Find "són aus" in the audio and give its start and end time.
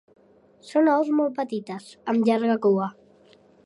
0.69-1.11